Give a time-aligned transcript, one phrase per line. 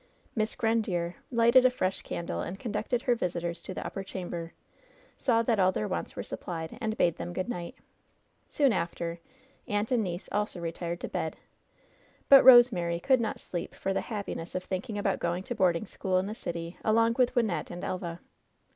[0.35, 4.53] Miss Grandiere lighted a fresh candle, and conducted her visitors to the upper chamber,
[5.15, 7.75] saw that all their wants were supplied, and bade them good night.
[8.49, 9.19] Soon after,
[9.67, 11.37] aunt and niece also retired to bed;
[12.29, 16.17] but Rosemary could not sleep for the happiness of thinking about going to boarding school
[16.17, 18.21] in tiie city along with Wynnette and Elva.